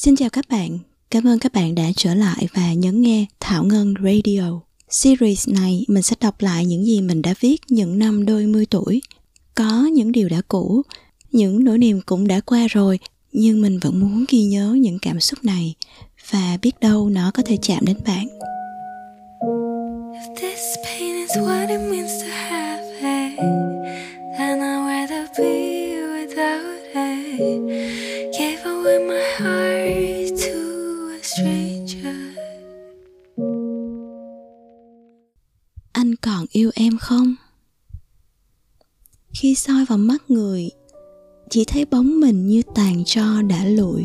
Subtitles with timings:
[0.00, 0.78] Xin chào các bạn,
[1.10, 4.60] cảm ơn các bạn đã trở lại và nhấn nghe Thảo Ngân Radio.
[4.90, 8.66] Series này mình sẽ đọc lại những gì mình đã viết những năm đôi mươi
[8.70, 9.02] tuổi.
[9.54, 10.82] Có những điều đã cũ,
[11.32, 12.98] những nỗi niềm cũng đã qua rồi,
[13.32, 15.74] nhưng mình vẫn muốn ghi nhớ những cảm xúc này
[16.30, 18.26] và biết đâu nó có thể chạm đến bạn.
[20.12, 23.38] If this pain is what it means to have it,
[24.38, 27.60] then I'd rather be without it.
[28.38, 29.57] Gave away my heart
[36.08, 37.34] Anh còn yêu em không?
[39.30, 40.70] Khi soi vào mắt người,
[41.50, 44.04] chỉ thấy bóng mình như tàn tro đã lụi.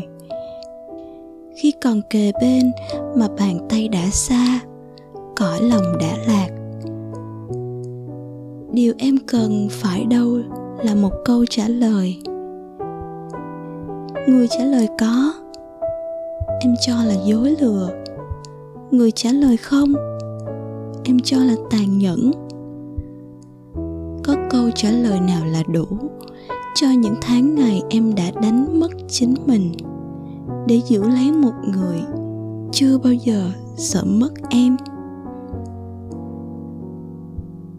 [1.62, 2.72] Khi còn kề bên
[3.16, 4.60] mà bàn tay đã xa,
[5.36, 6.48] cõi lòng đã lạc
[8.72, 10.38] điều em cần phải đâu
[10.84, 12.16] là một câu trả lời
[14.28, 15.34] người trả lời có
[16.60, 17.90] em cho là dối lừa
[18.90, 19.94] người trả lời không
[21.04, 22.30] em cho là tàn nhẫn.
[24.24, 25.84] Có câu trả lời nào là đủ?
[26.74, 29.72] Cho những tháng ngày em đã đánh mất chính mình,
[30.66, 32.00] để giữ lấy một người
[32.72, 34.76] chưa bao giờ sợ mất em.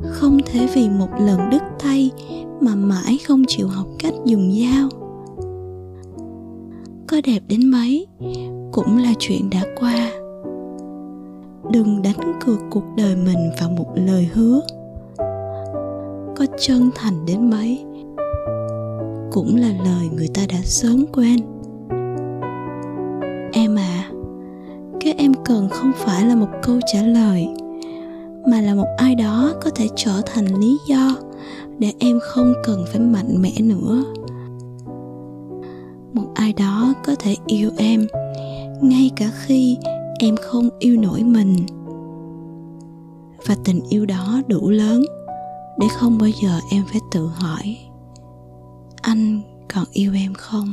[0.01, 2.11] Không thể vì một lần đứt tay
[2.61, 4.89] mà mãi không chịu học cách dùng dao.
[7.07, 8.07] Có đẹp đến mấy
[8.71, 10.11] cũng là chuyện đã qua
[11.71, 14.61] đừng đánh cược cuộc đời mình vào một lời hứa
[16.35, 17.85] có chân thành đến mấy,
[19.31, 21.39] cũng là lời người ta đã sớm quen.
[23.53, 24.11] em à
[24.99, 27.47] cái em cần không phải là một câu trả lời,
[28.47, 31.15] mà là một ai đó có thể trở thành lý do
[31.79, 34.03] để em không cần phải mạnh mẽ nữa
[36.13, 38.07] một ai đó có thể yêu em
[38.81, 39.77] ngay cả khi
[40.19, 41.55] em không yêu nổi mình.
[43.47, 45.05] Và tình yêu đó đủ lớn
[45.79, 47.77] để không bao giờ em phải tự hỏi
[49.05, 49.41] anh
[49.73, 50.71] còn yêu em không?